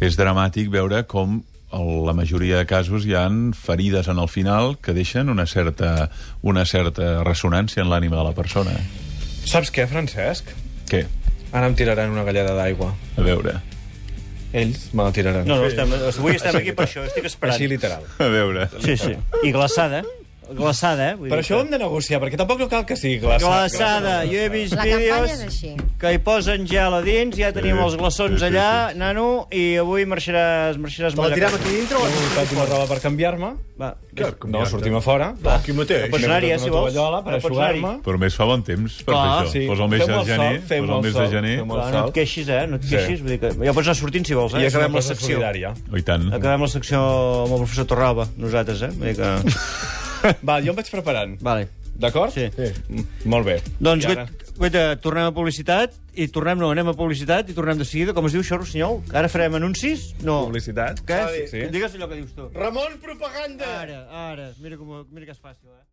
és 0.00 0.16
dramàtic 0.18 0.68
veure 0.72 1.04
com 1.08 1.40
la 1.70 2.12
majoria 2.18 2.58
de 2.58 2.66
casos 2.66 3.06
hi 3.06 3.14
han 3.14 3.52
ferides 3.54 4.08
en 4.10 4.18
el 4.18 4.28
final 4.28 4.74
que 4.82 4.92
deixen 4.92 5.30
una 5.30 5.46
certa, 5.46 6.10
una 6.42 6.64
certa 6.66 7.22
ressonància 7.22 7.84
en 7.84 7.90
l'ànima 7.92 8.18
de 8.18 8.24
la 8.26 8.34
persona. 8.34 8.74
Saps 9.46 9.70
què, 9.72 9.86
Francesc? 9.88 10.50
Què? 10.90 11.04
Ara 11.52 11.68
em 11.70 11.76
tiraran 11.78 12.10
una 12.10 12.24
galleda 12.26 12.54
d'aigua. 12.58 12.92
A 13.16 13.26
veure... 13.26 13.60
Ells 14.50 14.88
me 14.98 15.04
la 15.06 15.12
tiraran. 15.14 15.44
No, 15.46 15.60
no, 15.60 15.68
estem, 15.70 15.92
avui 15.94 16.34
estem 16.34 16.56
aquí 16.58 16.72
per 16.74 16.88
això, 16.88 17.04
estic 17.06 17.28
esperant. 17.28 17.54
Així 17.54 17.68
literal. 17.70 18.02
A 18.18 18.26
veure... 18.32 18.64
Sí, 18.82 18.96
sí. 18.98 19.12
I 19.46 19.52
glaçada, 19.54 20.02
glaçada, 20.54 21.10
eh? 21.10 21.14
Vull 21.16 21.28
Per 21.28 21.38
dir 21.38 21.44
això 21.44 21.54
ho 21.54 21.58
que- 21.60 21.64
hem 21.66 21.70
de 21.70 21.78
negociar, 21.78 22.20
perquè 22.20 22.36
tampoc 22.36 22.58
no 22.58 22.68
cal 22.68 22.84
que 22.86 22.96
sigui 22.96 23.18
glaçat. 23.20 23.46
Glaçada, 23.48 24.24
jo 24.26 24.38
he 24.38 24.48
vist 24.48 24.74
La 24.74 24.82
campanya 24.84 24.98
és 24.98 25.30
vídeos 25.30 25.40
així. 25.46 25.76
que 26.00 26.12
hi 26.14 26.18
posen 26.18 26.66
gel 26.66 26.94
a 26.94 27.00
dins, 27.02 27.36
ja 27.36 27.52
tenim 27.52 27.76
Sí, 27.76 27.82
els 27.84 27.96
glaçons 27.96 28.32
sí, 28.32 28.38
sí, 28.38 28.44
allà, 28.46 28.94
nano, 28.94 29.46
i 29.50 29.76
avui 29.76 30.04
marxaràs, 30.06 30.76
marxaràs 30.78 31.14
Te 31.14 31.16
la 31.16 31.22
molt 31.22 31.34
tirem 31.34 31.54
aquí 31.54 31.70
dintre 31.76 31.96
o 31.96 32.06
He 32.06 32.10
muntat 32.10 32.52
una 32.52 32.64
roba 32.66 32.86
per 32.86 33.00
canviar-me. 33.00 33.54
Va, 33.80 33.94
No, 34.44 34.66
sortim 34.66 34.94
a 34.96 35.00
fora. 35.00 35.34
Va, 35.42 35.54
aquí 35.56 35.72
mateix. 35.72 36.10
Pots 36.10 36.24
anar-hi, 36.24 36.50
eh, 36.50 36.58
si 36.58 36.68
vols. 36.68 36.92
tovallola 36.92 37.22
per 37.24 37.40
Pots 37.40 37.56
anar-hi. 37.56 37.78
aixugar-me. 37.78 38.02
Però 38.04 38.18
més 38.18 38.34
fa 38.36 38.44
bon 38.44 38.62
temps 38.62 39.02
per 39.02 39.14
Clar, 39.14 39.22
fer 39.24 39.46
això. 39.46 39.52
sí. 39.52 39.66
Posa 39.68 39.82
el 39.84 39.88
mes 39.88 39.98
Fem 40.00 40.08
de 40.08 40.14
el 40.20 40.26
gener, 40.26 40.60
fem 40.60 40.80
posa 40.84 40.92
el 40.92 40.96
el 40.98 41.02
mes 41.02 41.12
sol, 41.12 41.22
de 41.22 41.30
gener. 41.30 41.56
fem 41.60 41.70
el 41.70 41.76
Clar, 41.76 41.92
no 41.94 42.06
et 42.08 42.12
queixis, 42.14 42.48
eh? 42.48 42.66
No 42.66 42.76
et 42.76 42.82
queixis, 42.90 43.20
vull 43.22 43.30
dir 43.30 43.40
que 43.40 43.48
ja 43.64 43.72
pots 43.72 43.86
anar 43.88 43.96
sortint 43.96 44.26
si 44.26 44.34
vols, 44.34 44.52
eh? 44.54 44.60
I 44.60 44.64
és 44.66 44.74
una 44.74 44.84
acabem 44.84 44.92
la 44.94 44.98
cosa 45.00 45.14
secció. 45.14 45.36
solidària. 45.38 45.74
Oh, 45.92 45.96
I 45.96 46.02
tant. 46.02 46.32
Acabem 46.34 46.60
la 46.60 46.68
secció 46.68 46.98
amb 47.44 47.52
el 47.52 47.58
professor 47.58 47.86
Torralba, 47.86 48.28
nosaltres, 48.36 48.82
eh? 48.82 48.88
Vull 48.88 49.06
dir 49.08 49.16
que... 49.16 49.30
Va, 50.48 50.60
jo 50.64 50.72
em 50.72 50.78
vaig 50.78 50.90
preparant. 50.92 51.36
Vale. 51.44 51.68
D'acord? 52.00 52.32
Sí. 52.32 52.46
Mm, 52.88 53.04
Molt 53.28 53.44
bé. 53.44 53.58
Doncs, 53.82 54.06
I 54.06 54.14
ara? 54.14 54.24
guaita, 54.56 54.84
tornem 55.04 55.26
a 55.28 55.34
publicitat, 55.36 55.92
i 56.16 56.26
tornem, 56.32 56.56
no, 56.62 56.70
anem 56.72 56.88
a 56.88 56.94
publicitat, 56.96 57.50
i 57.52 57.56
tornem 57.56 57.76
de 57.80 57.84
seguida. 57.84 58.14
Com 58.16 58.24
es 58.28 58.32
diu 58.36 58.40
això, 58.44 58.56
Rossinyol? 58.60 59.02
Que 59.10 59.18
ara 59.20 59.28
farem 59.32 59.58
anuncis? 59.60 60.10
No. 60.24 60.38
Publicitat. 60.48 61.02
Què? 61.08 61.20
Sí. 61.52 61.66
Digues 61.74 61.96
allò 61.98 62.08
que 62.08 62.22
dius 62.22 62.32
tu. 62.36 62.48
Ramon 62.56 62.96
Propaganda! 63.04 63.68
Ara, 63.82 64.00
ara. 64.30 64.48
Mira, 64.64 64.80
com, 64.80 65.02
mira 65.12 65.28
que 65.28 65.36
és 65.36 65.42
fàcil, 65.42 65.68
eh? 65.76 65.84